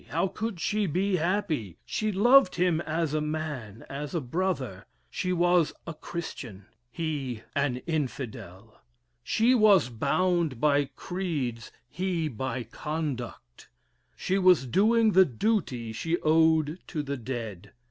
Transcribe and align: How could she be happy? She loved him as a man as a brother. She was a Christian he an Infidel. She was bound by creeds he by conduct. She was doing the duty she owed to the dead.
How 0.09 0.25
could 0.29 0.59
she 0.59 0.87
be 0.87 1.17
happy? 1.17 1.77
She 1.85 2.11
loved 2.11 2.55
him 2.55 2.81
as 2.87 3.13
a 3.13 3.21
man 3.21 3.85
as 3.87 4.15
a 4.15 4.19
brother. 4.19 4.87
She 5.11 5.31
was 5.31 5.73
a 5.85 5.93
Christian 5.93 6.65
he 6.89 7.43
an 7.55 7.83
Infidel. 7.85 8.81
She 9.23 9.53
was 9.53 9.89
bound 9.89 10.59
by 10.59 10.85
creeds 10.95 11.71
he 11.87 12.27
by 12.29 12.63
conduct. 12.63 13.69
She 14.15 14.39
was 14.39 14.65
doing 14.65 15.11
the 15.11 15.23
duty 15.25 15.93
she 15.93 16.17
owed 16.21 16.79
to 16.87 17.03
the 17.03 17.15
dead. 17.17 17.71